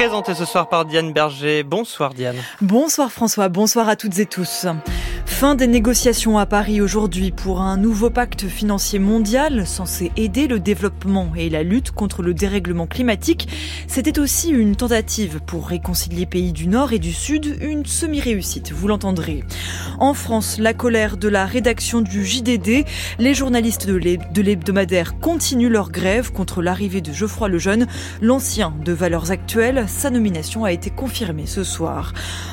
[0.00, 1.62] présenté ce soir par Diane Berger.
[1.62, 2.38] Bonsoir Diane.
[2.62, 4.64] Bonsoir François, bonsoir à toutes et tous.
[5.40, 10.60] Fin des négociations à Paris aujourd'hui pour un nouveau pacte financier mondial censé aider le
[10.60, 13.48] développement et la lutte contre le dérèglement climatique.
[13.86, 18.86] C'était aussi une tentative pour réconcilier pays du Nord et du Sud, une semi-réussite, vous
[18.86, 19.42] l'entendrez.
[19.98, 22.84] En France, la colère de la rédaction du JDD,
[23.18, 27.86] les journalistes de l'hebdomadaire continuent leur grève contre l'arrivée de Geoffroy Lejeune,
[28.20, 29.86] l'ancien de Valeurs Actuelles.
[29.88, 32.12] Sa nomination a été confirmée ce soir.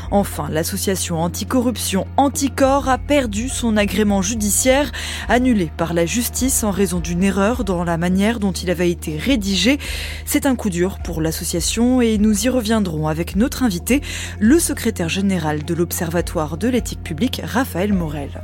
[0.10, 4.92] Enfin, l'association anticorruption Anticor a perdu son agrément judiciaire,
[5.28, 9.18] annulé par la justice en raison d'une erreur dans la manière dont il avait été
[9.18, 9.80] rédigé.
[10.26, 14.02] C'est un coup dur pour l'association et nous y reviendrons avec notre invité,
[14.40, 18.44] le secrétaire général de l'Observatoire de l'éthique publique, Raphaël Morel.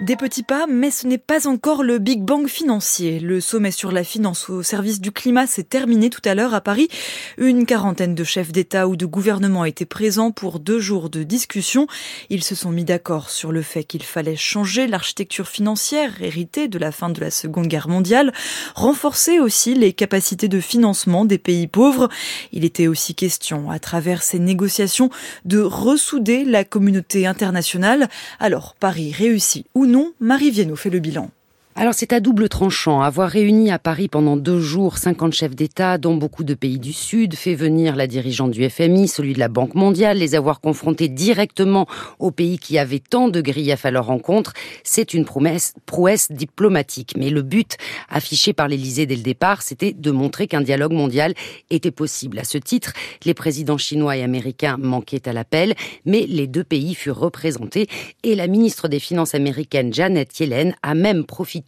[0.00, 3.20] Des petits pas, mais ce n'est pas encore le Big Bang financier.
[3.20, 6.62] Le sommet sur la finance au service du climat s'est terminé tout à l'heure à
[6.62, 6.88] Paris.
[7.36, 11.86] Une quarantaine de chefs d'État ou de gouvernement étaient présents pour deux jours de discussion.
[12.30, 16.78] Ils se sont mis d'accord sur le fait qu'il fallait changer l'architecture financière héritée de
[16.78, 18.32] la fin de la Seconde Guerre mondiale,
[18.74, 22.08] renforcer aussi les capacités de financement des pays pauvres.
[22.52, 25.10] Il était aussi question, à travers ces négociations,
[25.44, 28.08] de ressouder la communauté internationale.
[28.38, 31.30] Alors, Paris réussit ou non, Marie Viennot fait le bilan.
[31.76, 33.00] Alors c'est à double tranchant.
[33.00, 36.92] Avoir réuni à Paris pendant deux jours 50 chefs d'État, dont beaucoup de pays du
[36.92, 41.08] Sud, fait venir la dirigeante du FMI, celui de la Banque mondiale, les avoir confrontés
[41.08, 41.86] directement
[42.18, 47.14] aux pays qui avaient tant de griefs à leur rencontre, c'est une prouesse diplomatique.
[47.16, 47.76] Mais le but
[48.08, 51.34] affiché par l'Élysée dès le départ, c'était de montrer qu'un dialogue mondial
[51.70, 52.40] était possible.
[52.40, 52.92] À ce titre,
[53.24, 55.74] les présidents chinois et américains manquaient à l'appel,
[56.04, 57.86] mais les deux pays furent représentés
[58.24, 61.59] et la ministre des Finances américaine Janet Yellen a même profité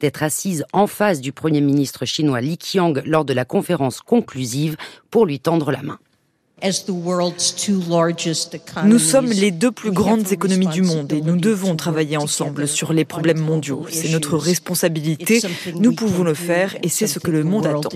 [0.00, 4.76] d'être assise en face du Premier ministre chinois Li Qiang lors de la conférence conclusive
[5.10, 5.98] pour lui tendre la main.
[8.84, 12.94] Nous sommes les deux plus grandes économies du monde et nous devons travailler ensemble sur
[12.94, 13.84] les problèmes mondiaux.
[13.90, 15.42] C'est notre responsabilité,
[15.74, 17.90] nous pouvons le faire et c'est ce que le monde attend.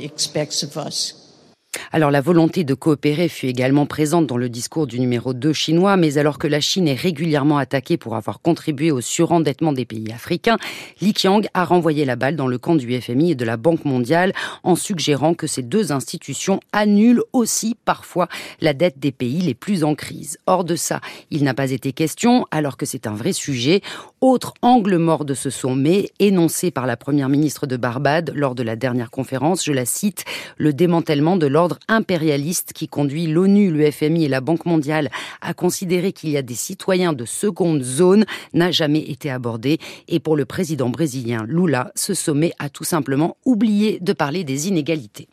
[1.93, 5.97] Alors la volonté de coopérer fut également présente dans le discours du numéro 2 chinois,
[5.97, 10.13] mais alors que la Chine est régulièrement attaquée pour avoir contribué au surendettement des pays
[10.13, 10.57] africains,
[11.01, 13.85] Li Qiang a renvoyé la balle dans le camp du FMI et de la Banque
[13.85, 18.29] mondiale en suggérant que ces deux institutions annulent aussi parfois
[18.61, 20.39] la dette des pays les plus en crise.
[20.47, 21.01] Hors de ça,
[21.33, 23.81] il n'a pas été question, alors que c'est un vrai sujet.
[24.21, 28.63] Autre angle mort de ce sommet, énoncé par la première ministre de Barbade lors de
[28.63, 30.25] la dernière conférence, je la cite,
[30.57, 35.11] le démantèlement de l'ordre impérialiste qui conduit l'ONU, le FMI et la Banque mondiale
[35.41, 38.25] à considérer qu'il y a des citoyens de seconde zone
[38.55, 39.79] n'a jamais été abordé.
[40.09, 44.69] Et pour le président brésilien Lula, ce sommet a tout simplement oublié de parler des
[44.69, 45.29] inégalités.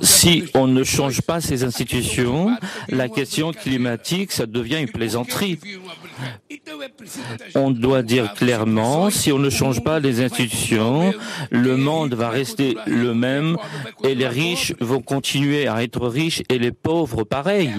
[0.00, 2.56] Si on ne change pas ces institutions,
[2.88, 5.58] la question climatique, ça devient une plaisanterie.
[7.54, 11.12] On doit dire clairement, si on ne change pas les institutions,
[11.50, 13.56] le monde va rester le même
[14.04, 17.72] et les riches vont continuer à être riches et les pauvres pareil.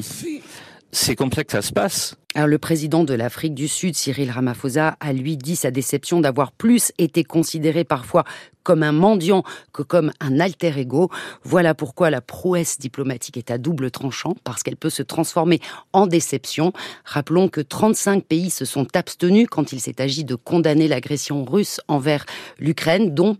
[0.93, 2.15] C'est comme ça que ça se passe.
[2.35, 6.51] Alors, le président de l'Afrique du Sud, Cyril Ramaphosa, a lui dit sa déception d'avoir
[6.51, 8.23] plus été considéré parfois
[8.63, 11.09] comme un mendiant que comme un alter ego.
[11.43, 15.59] Voilà pourquoi la prouesse diplomatique est à double tranchant, parce qu'elle peut se transformer
[15.93, 16.73] en déception.
[17.05, 21.81] Rappelons que 35 pays se sont abstenus quand il s'est agi de condamner l'agression russe
[21.87, 22.25] envers
[22.59, 23.37] l'Ukraine, dont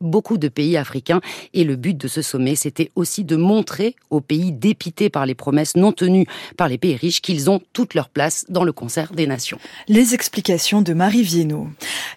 [0.00, 1.20] beaucoup de pays africains.
[1.52, 5.34] Et le but de ce sommet, c'était aussi de montrer aux pays dépités par les
[5.34, 6.26] promesses non tenues
[6.56, 9.58] par les pays riches qu'ils ont toute leur place dans le concert des nations.
[9.88, 11.68] Les explications de Marie Viennot.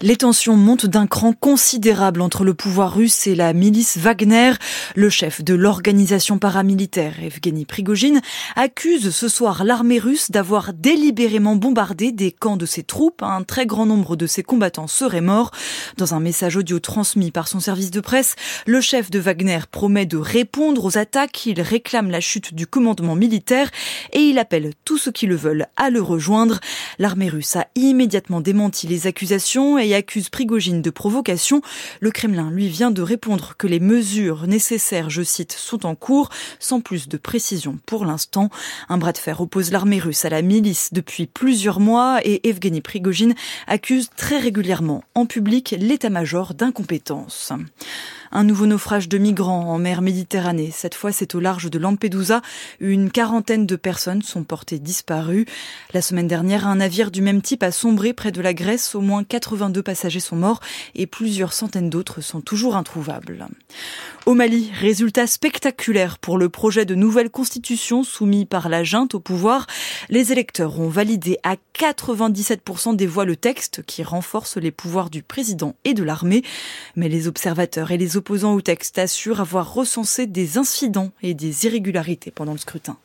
[0.02, 4.54] Les tensions montent d'un cran considérable entre le pouvoir russe et la milice Wagner.
[4.96, 8.22] Le chef de l'organisation paramilitaire, Evgeny Prigogine,
[8.56, 13.22] accuse ce soir l'armée russe d'avoir délibérément bombardé des camps de ses troupes.
[13.22, 15.52] Un très grand nombre de ses combattants seraient morts.
[15.98, 20.06] Dans un message audio transmis par son service de presse, le chef de Wagner promet
[20.06, 21.48] de répondre aux attaques.
[21.48, 23.70] Il réclame la chute du commandement militaire
[24.14, 26.62] et il appelle tous ceux qui le veulent à le rejoindre.
[26.98, 31.62] L'armée russe a immédiatement démenti les accusations et accuse Prigogine de provocation.
[32.00, 36.30] Le Kremlin lui vient de répondre que les mesures nécessaires, je cite, sont en cours,
[36.60, 38.50] sans plus de précision pour l'instant.
[38.90, 42.82] Un bras de fer oppose l'armée russe à la milice depuis plusieurs mois et Evgeny
[42.82, 43.36] Prigogine
[43.68, 47.54] accuse très régulièrement en public l'état-major d'incompétence.
[48.32, 50.72] Un nouveau naufrage de migrants en mer Méditerranée.
[50.74, 52.42] Cette fois, c'est au large de Lampedusa.
[52.80, 55.46] Une quarantaine de personnes sont portées disparues.
[55.94, 58.96] La semaine dernière, un navire du même type a sombré près de la Grèce.
[58.96, 60.60] Au moins 82 passagers sont morts
[60.96, 63.48] et plusieurs centaines d'autres sont toujours introuvables.
[64.26, 69.22] Au Mali, résultat spectaculaire pour le projet de nouvelle constitution soumis par la junte au
[69.22, 69.68] pouvoir.
[70.10, 75.24] Les électeurs ont validé à 97% des voix le texte qui renforce les pouvoirs du
[75.24, 76.44] président et de l'armée.
[76.98, 81.66] Mais les observateurs et les opposants au texte assurent avoir recensé des incidents et des
[81.66, 82.98] irrégularités pendant le scrutin.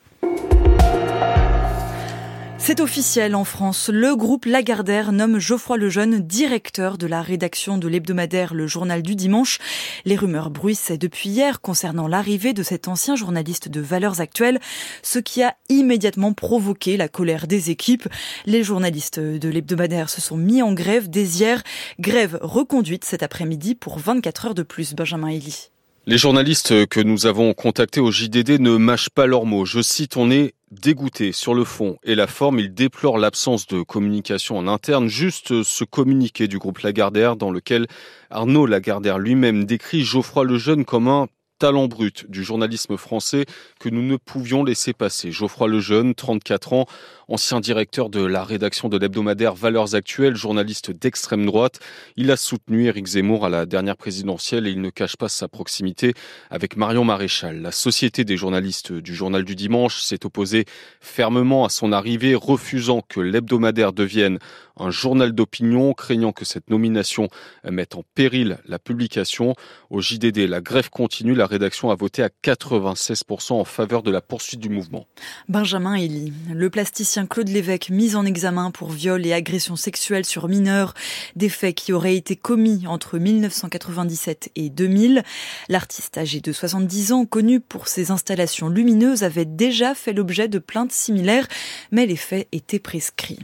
[2.65, 3.89] C'est officiel en France.
[3.91, 9.17] Le groupe Lagardère nomme Geoffroy Lejeune directeur de la rédaction de l'hebdomadaire Le Journal du
[9.17, 9.59] Dimanche.
[10.05, 14.61] Les rumeurs bruissaient depuis hier concernant l'arrivée de cet ancien journaliste de Valeurs Actuelles,
[15.01, 18.07] ce qui a immédiatement provoqué la colère des équipes.
[18.45, 21.63] Les journalistes de l'hebdomadaire se sont mis en grève dès hier.
[21.99, 25.69] Grève reconduite cet après-midi pour 24 heures de plus, Benjamin Elie.
[26.05, 29.65] Les journalistes que nous avons contactés au JDD ne mâchent pas leurs mots.
[29.65, 32.59] Je cite, on est dégoûté sur le fond et la forme.
[32.59, 37.87] Ils déplorent l'absence de communication en interne, juste ce communiqué du groupe Lagardère dans lequel
[38.29, 41.27] Arnaud Lagardère lui-même décrit Geoffroy Lejeune comme un
[41.63, 43.45] talent brut du journalisme français
[43.79, 45.31] que nous ne pouvions laisser passer.
[45.31, 46.85] Geoffroy Lejeune, 34 ans,
[47.29, 51.79] ancien directeur de la rédaction de l'hebdomadaire Valeurs Actuelles, journaliste d'extrême droite.
[52.17, 55.47] Il a soutenu Éric Zemmour à la dernière présidentielle et il ne cache pas sa
[55.47, 56.13] proximité
[56.49, 57.61] avec Marion Maréchal.
[57.61, 60.65] La Société des journalistes du Journal du Dimanche s'est opposée
[60.99, 64.37] fermement à son arrivée, refusant que l'hebdomadaire devienne
[64.77, 67.29] un journal d'opinion, craignant que cette nomination
[67.63, 69.55] mette en péril la publication.
[69.89, 71.35] Au JDD, la grève continue.
[71.35, 75.05] La rédaction a voté à 96% en faveur de la poursuite du mouvement.
[75.47, 80.47] Benjamin Elie, le plasticien Claude Lévesque mis en examen pour viol et agression sexuelle sur
[80.47, 80.93] mineurs,
[81.35, 85.23] des faits qui auraient été commis entre 1997 et 2000.
[85.69, 90.59] L'artiste âgé de 70 ans, connu pour ses installations lumineuses, avait déjà fait l'objet de
[90.59, 91.47] plaintes similaires,
[91.91, 93.39] mais les faits étaient prescrits.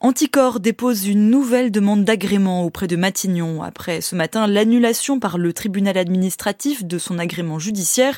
[0.00, 5.52] Anticor dépose une nouvelle demande d'agrément auprès de Matignon après ce matin l'annulation par le
[5.52, 8.16] tribunal administratif de son agrément judiciaire.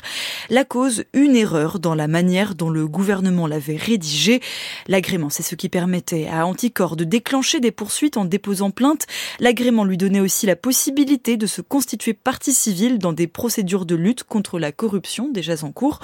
[0.51, 4.41] La cause, une erreur dans la manière dont le gouvernement l'avait rédigé.
[4.87, 9.07] L'agrément, c'est ce qui permettait à Anticor de déclencher des poursuites en déposant plainte.
[9.39, 13.95] L'agrément lui donnait aussi la possibilité de se constituer partie civile dans des procédures de
[13.95, 15.99] lutte contre la corruption déjà en cours.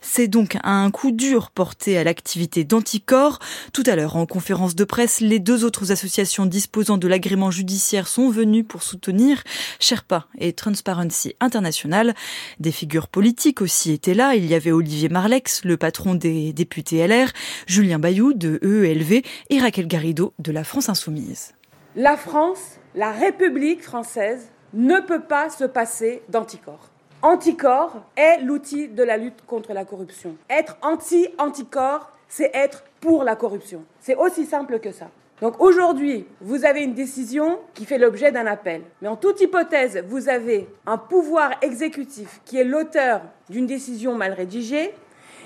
[0.00, 3.40] C'est donc un coup dur porté à l'activité d'Anticor.
[3.72, 8.08] Tout à l'heure, en conférence de presse, les deux autres associations disposant de l'agrément judiciaire
[8.08, 9.42] sont venues pour soutenir
[9.80, 12.14] Sherpa et Transparency International.
[12.60, 14.34] Des figures politiques aussi étaient là.
[14.34, 17.28] Il y avait Olivier Marlex, le patron des députés LR,
[17.66, 21.52] Julien Bayou de EELV et Raquel Garrido de la France Insoumise.
[21.94, 26.90] La France, la République française, ne peut pas se passer d'anticorps.
[27.22, 30.36] Anticorps est l'outil de la lutte contre la corruption.
[30.50, 33.84] Être anti-anticorps, c'est être pour la corruption.
[34.00, 35.06] C'est aussi simple que ça.
[35.40, 38.82] Donc aujourd'hui, vous avez une décision qui fait l'objet d'un appel.
[39.00, 44.32] Mais en toute hypothèse, vous avez un pouvoir exécutif qui est l'auteur d'une décision mal
[44.32, 44.92] rédigée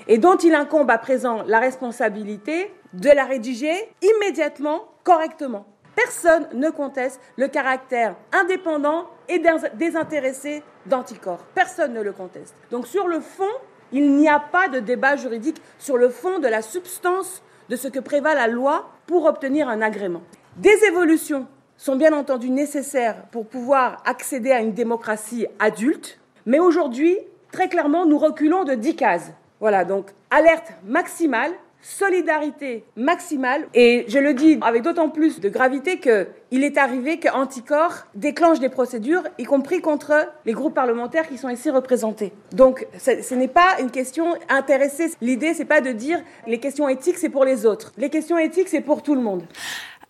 [0.07, 5.67] et dont il incombe à présent la responsabilité de la rédiger immédiatement, correctement.
[5.95, 9.39] Personne ne conteste le caractère indépendant et
[9.75, 11.37] désintéressé d'Anticor.
[11.53, 12.55] Personne ne le conteste.
[12.71, 13.53] Donc sur le fond,
[13.91, 17.87] il n'y a pas de débat juridique sur le fond de la substance de ce
[17.87, 20.21] que prévat la loi pour obtenir un agrément.
[20.57, 21.47] Des évolutions
[21.77, 27.17] sont bien entendu nécessaires pour pouvoir accéder à une démocratie adulte, mais aujourd'hui,
[27.53, 29.31] très clairement, nous reculons de 10 cases.
[29.61, 33.67] Voilà, donc alerte maximale, solidarité maximale.
[33.73, 38.69] Et je le dis avec d'autant plus de gravité qu'il est arrivé qu'Anticor déclenche des
[38.69, 40.13] procédures, y compris contre
[40.45, 42.33] les groupes parlementaires qui sont ici représentés.
[42.51, 45.11] Donc ce n'est pas une question intéressée.
[45.21, 47.91] L'idée, c'est pas de dire les questions éthiques, c'est pour les autres.
[47.97, 49.43] Les questions éthiques, c'est pour tout le monde.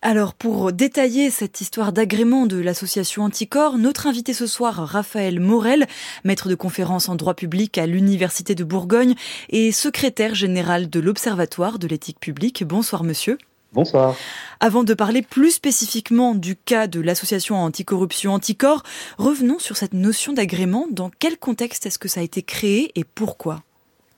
[0.04, 5.86] Alors pour détailler cette histoire d'agrément de l'association Anticor, notre invité ce soir, Raphaël Morel,
[6.24, 9.14] maître de conférence en droit public à l'Université de Bourgogne
[9.50, 12.64] et secrétaire général de l'Observatoire de l'éthique publique.
[12.64, 13.38] Bonsoir monsieur.
[13.74, 14.16] Bonsoir.
[14.58, 18.82] Avant de parler plus spécifiquement du cas de l'association anticorruption Anticor,
[19.18, 20.88] revenons sur cette notion d'agrément.
[20.90, 23.62] Dans quel contexte est-ce que ça a été créé et pourquoi?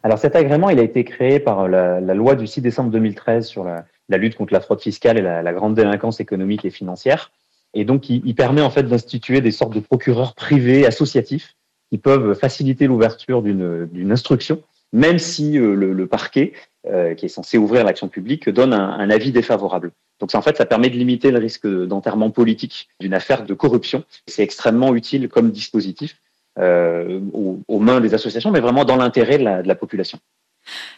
[0.03, 3.47] Alors cet agrément, il a été créé par la, la loi du 6 décembre 2013
[3.47, 7.31] sur la, la lutte contre la fraude fiscale et la, grande délinquance économique et financière.
[7.75, 11.57] Et donc, il, permet en fait d'instituer des sortes de procureurs privés associatifs
[11.91, 16.53] qui peuvent faciliter l'ouverture d'une instruction, même si euh, le, parquet,
[16.87, 19.91] euh, qui est censé ouvrir l'action publique, donne un, avis défavorable.
[20.21, 24.05] Donc, en fait, ça permet de limiter le risque d'enterrement politique d'une affaire de corruption.
[24.29, 26.17] C'est extrêmement utile comme dispositif
[26.57, 30.21] aux, mains des associations, mais vraiment dans l'intérêt de la population.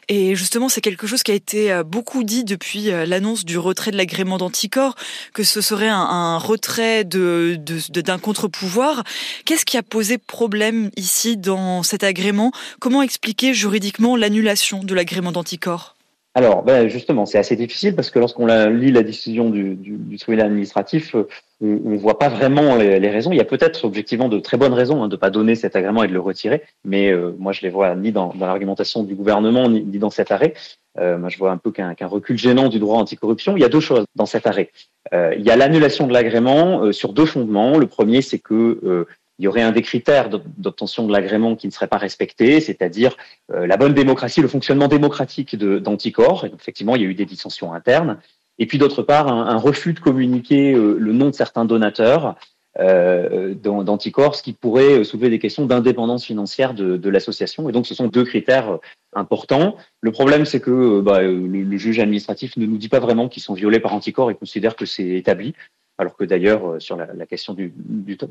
[0.09, 3.59] Et justement, c'est quelque chose qui a été euh, beaucoup dit depuis euh, l'annonce du
[3.59, 4.95] retrait de l'agrément d'anticorps,
[5.33, 9.03] que ce serait un, retrait d'un contre-pouvoir.
[9.45, 12.53] Qu'est-ce qui a posé problème ici dans cet agrément?
[12.81, 15.96] Comment expliquer juridiquement l'annulation de l'agrément d'anticorps?
[16.37, 20.49] Alors, ben justement, c'est assez difficile parce que lorsqu'on lit la décision du, du, tribunal
[20.49, 21.27] administratif, euh,
[21.63, 23.33] on ne voit pas vraiment les, raisons.
[23.33, 25.77] Il y a peut-être objectivement de très bonnes raisons hein, de ne pas donner cet
[25.77, 29.15] agrément et de le retirer, mais euh, moi je les vois ni dans, l'argumentation du
[29.15, 30.53] gouvernement ni, dans cet arrêt.
[30.99, 33.57] Euh, moi je vois un peu qu'un recul gênant du droit anticorruption.
[33.57, 34.73] Il y a deux choses dans cet arrêt.
[35.15, 37.79] Euh, il y a l'annulation de l'agrément sur deux fondements.
[37.79, 39.07] Le premier, c'est que
[39.39, 43.17] il y aurait un des critères d'obtention de l'agrément qui ne serait pas respecté, c'est-à-dire
[43.53, 46.47] euh, la bonne démocratie, le fonctionnement démocratique d'Anticor.
[46.47, 48.19] effectivement, il y a eu des dissensions internes.
[48.59, 52.37] Et puis d'autre part, un, refus de communiquer euh, le nom de certains donateurs
[52.79, 57.69] euh, d'Anticor, ce qui pourrait soulever des questions d'indépendance financière de, l'association.
[57.69, 58.79] Et donc, ce sont deux critères
[59.15, 59.77] importants.
[60.01, 63.43] Le problème, c'est que bah, le, le, juge administratif ne nous dit pas vraiment qu'ils
[63.43, 65.55] sont violés par Anticor et considère que c'est établi
[65.99, 67.71] alors que d'ailleurs, euh, sur la, question de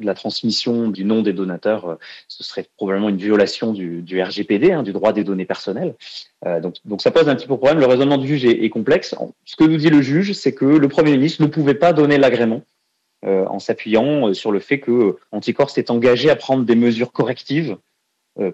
[0.01, 1.95] la transmission du nom des donateurs, euh,
[2.27, 5.95] ce serait probablement une violation du, RGPD, hein, du droit des données personnelles.
[6.45, 7.79] Euh, donc, ça pose un petit peu problème.
[7.79, 9.15] Le raisonnement du juge est, complexe.
[9.45, 12.17] Ce que nous dit le juge, c'est que le Premier ministre ne pouvait pas donner
[12.17, 12.61] l'agrément
[13.23, 17.75] en s'appuyant sur le fait que Anticor s'est engagé à prendre des mesures correctives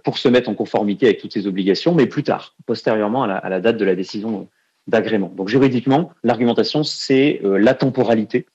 [0.03, 3.60] pour se mettre en conformité avec toutes ses obligations, mais plus tard, postérieurement à la,
[3.60, 4.48] date de la décision
[4.88, 5.30] d'agrément.
[5.36, 8.46] Donc juridiquement, l'argumentation, c'est la temporalité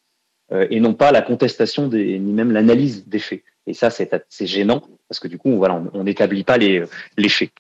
[0.53, 3.43] et non pas la contestation des, ni même l'analyse des faits.
[3.67, 6.85] Et ça, c'est gênant parce que du coup, voilà, on n'établit pas les,
[7.17, 7.50] les faits.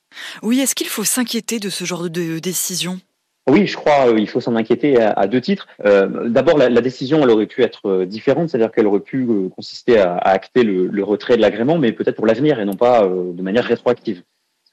[0.42, 3.00] Oui, est-ce qu'il faut s'inquiéter de ce genre de décision?
[3.48, 5.68] Oui, je crois euh, il faut s'en inquiéter à, à, deux titres.
[5.84, 9.22] Euh, D'abord, la, la, décision, elle aurait pu être euh, différente, c'est-à-dire qu'elle aurait pu
[9.22, 12.64] euh, consister à, à acter le, le, retrait de l'agrément, mais peut-être pour l'avenir et
[12.64, 14.22] non pas de manière rétroactive.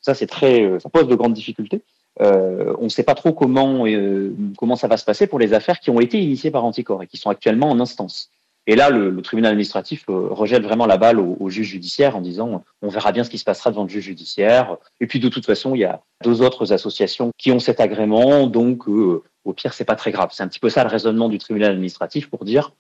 [0.01, 1.82] Ça, c'est très, ça pose de grandes difficultés.
[2.22, 5.53] Euh, on ne sait pas trop comment euh, comment ça va se passer pour les
[5.53, 8.29] affaires qui ont été initiées par Anticor et qui sont actuellement en instance.
[8.65, 12.15] Et là, le, le tribunal administratif euh, rejette vraiment la balle au, au, juge judiciaire
[12.15, 14.77] en disant on verra bien ce qui se passera devant le juge judiciaire.
[15.01, 18.48] Et puis de toute façon, il y a deux autres associations qui ont cet agrément,
[18.48, 20.29] donc au pire, c'est pas très grave.
[20.32, 22.72] C'est un petit peu ça le raisonnement du tribunal administratif pour dire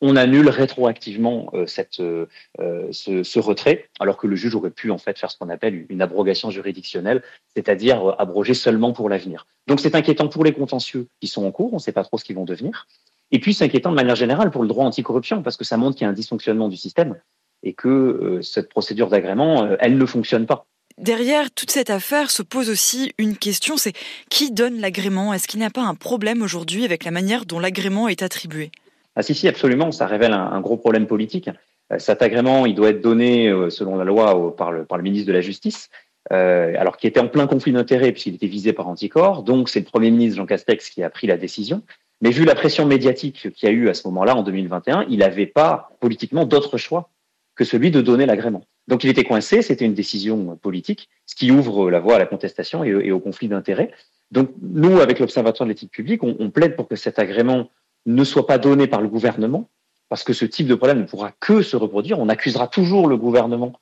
[0.00, 1.66] on annule rétroactivement euh,
[2.00, 2.26] euh,
[2.60, 5.48] euh, ce, ce, retrait, alors que le juge aurait pu en fait faire ce qu'on
[5.48, 7.22] appelle une abrogation juridictionnelle,
[7.54, 9.46] c'est-à-dire abroger seulement pour l'avenir.
[9.66, 12.18] Donc c'est inquiétant pour les contentieux qui sont en cours, on ne sait pas trop
[12.18, 12.86] ce qu'ils vont devenir.
[13.30, 15.96] Et puis c'est inquiétant de manière générale pour le droit anticorruption, parce que ça montre
[15.96, 17.16] qu'il y a un dysfonctionnement du système
[17.62, 20.66] et que cette procédure d'agrément, elle ne fonctionne pas.
[20.96, 23.92] Derrière toute cette affaire se pose aussi une question, c'est
[24.28, 25.32] qui donne l'agrément?
[25.32, 28.70] Est-ce qu'il n'y a pas un problème aujourd'hui avec la manière dont l'agrément est attribué?
[29.20, 31.50] Ah si, si, absolument, ça révèle un, gros problème politique.
[31.92, 35.34] Euh, cet agrément, il doit être donné, euh, selon la loi, par, le, ministre de
[35.34, 35.90] la Justice,
[36.32, 39.42] euh, alors qui était en plein conflit d'intérêts puisqu'il était visé par Anticor.
[39.42, 41.82] Donc c'est le Premier ministre Jean Castex qui a pris la décision.
[42.22, 45.18] Mais vu la pression médiatique qu'il y a eu à ce moment-là, en 2021, il
[45.18, 47.10] n'avait pas politiquement d'autre choix
[47.56, 48.62] que celui de donner l'agrément.
[48.88, 52.26] Donc il était coincé, c'était une décision politique, ce qui ouvre la voie à la
[52.26, 53.90] contestation et, au conflit d'intérêts.
[54.30, 57.68] Donc nous, avec l'Observatoire de l'éthique publique, on plaide pour que cet agrément
[58.06, 59.68] ne soit pas donné par le gouvernement,
[60.08, 62.18] parce que ce type de problème ne pourra que se reproduire.
[62.18, 63.72] On accusera toujours le gouvernement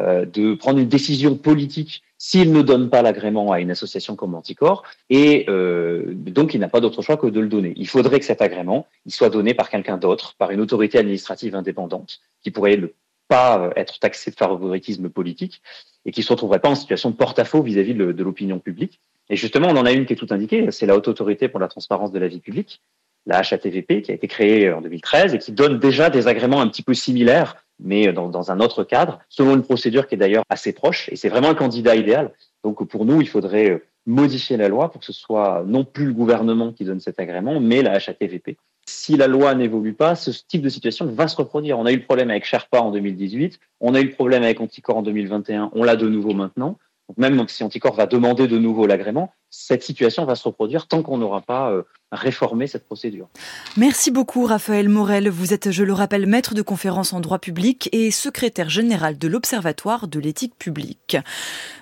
[0.00, 4.34] euh, de prendre une décision politique s'il ne donne pas l'agrément à une association comme
[4.34, 7.72] Anticor, et euh, donc il n'a pas d'autre choix que de le donner.
[7.76, 12.20] Il faudrait que cet agrément soit donné par quelqu'un d'autre, par une autorité administrative indépendante,
[12.42, 12.88] qui pourrait ne
[13.28, 15.62] pas être taxée de favoritisme politique,
[16.04, 19.00] et qui ne se retrouverait pas en situation de porte-à-faux vis-à-vis de l'opinion publique.
[19.28, 21.58] Et justement, on en a une qui est tout indiquée, c'est la Haute Autorité pour
[21.58, 22.80] la transparence de la vie publique,
[23.26, 26.68] la HATVP, qui a été créée en 2013 et qui donne déjà des agréments un
[26.68, 30.72] petit peu similaires, mais dans, un autre cadre, selon une procédure qui est d'ailleurs assez
[30.72, 31.08] proche.
[31.10, 32.32] Et c'est vraiment un candidat idéal.
[32.64, 36.12] Donc pour nous, il faudrait modifier la loi pour que ce soit non plus le
[36.12, 38.56] gouvernement qui donne cet agrément, mais la HATVP.
[38.88, 41.78] Si la loi n'évolue pas, ce type de situation va se reproduire.
[41.78, 44.60] On a eu le problème avec Sherpa en 2018, on a eu le problème avec
[44.60, 46.78] Anticor en 2021, on l'a de nouveau maintenant.
[47.08, 51.02] Donc même si Anticor va demander de nouveau l'agrément, cette situation va se reproduire tant
[51.02, 53.28] qu'on n'aura pas euh, réformé cette procédure.
[53.76, 55.28] Merci beaucoup Raphaël Morel.
[55.28, 59.28] Vous êtes, je le rappelle, maître de conférence en droit public et secrétaire général de
[59.28, 61.16] l'Observatoire de l'éthique publique.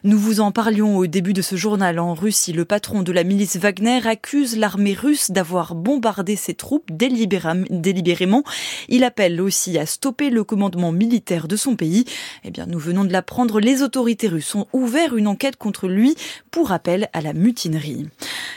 [0.03, 1.99] Nous vous en parlions au début de ce journal.
[1.99, 6.91] En Russie, le patron de la milice Wagner accuse l'armée russe d'avoir bombardé ses troupes
[6.91, 8.45] délibérément.
[8.89, 12.05] Il appelle aussi à stopper le commandement militaire de son pays.
[12.45, 16.15] Eh bien, nous venons de l'apprendre, les autorités russes ont ouvert une enquête contre lui
[16.51, 17.54] pour appel à la mutualité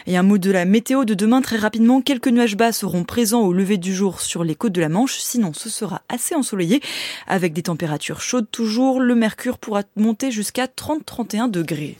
[0.06, 2.02] Et un mot de la météo de demain très rapidement.
[2.02, 5.18] Quelques nuages bas seront présents au lever du jour sur les côtes de la Manche.
[5.18, 6.82] Sinon, ce sera assez ensoleillé
[7.28, 9.00] avec des températures chaudes toujours.
[9.00, 11.98] Le mercure pourra monter jusqu'à 30-31 degrés.